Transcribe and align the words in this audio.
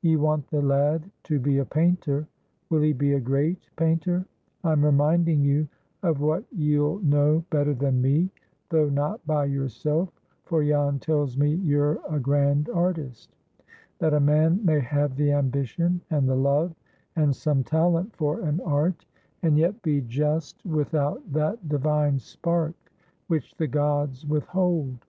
Ye 0.00 0.16
want 0.16 0.48
the 0.48 0.62
lad 0.62 1.10
to 1.24 1.38
be 1.38 1.58
a 1.58 1.64
painter. 1.66 2.26
Will 2.70 2.80
he 2.80 2.94
be 2.94 3.12
a 3.12 3.20
great 3.20 3.68
painter? 3.76 4.24
I'm 4.64 4.82
reminding 4.82 5.42
you 5.44 5.68
of 6.02 6.22
what 6.22 6.42
ye'll 6.54 7.00
know 7.00 7.44
better 7.50 7.74
than 7.74 8.00
me 8.00 8.30
(though 8.70 8.88
not 8.88 9.20
by 9.26 9.44
yourself, 9.44 10.08
for 10.46 10.64
Jan 10.64 11.00
tells 11.00 11.36
me 11.36 11.56
you're 11.56 11.98
a 12.08 12.18
grand 12.18 12.70
artist), 12.70 13.34
that 13.98 14.14
a 14.14 14.20
man 14.20 14.64
may 14.64 14.80
have 14.80 15.16
the 15.16 15.32
ambition 15.32 16.00
and 16.08 16.26
the 16.26 16.34
love, 16.34 16.74
and 17.14 17.36
some 17.36 17.62
talent 17.62 18.16
for 18.16 18.40
an 18.40 18.62
art, 18.62 19.04
and 19.42 19.58
yet 19.58 19.82
be 19.82 20.00
just 20.00 20.64
without 20.64 21.20
that 21.30 21.68
divine 21.68 22.18
spark 22.18 22.72
which 23.26 23.54
the 23.58 23.66
gods 23.68 24.24
withhold. 24.24 25.04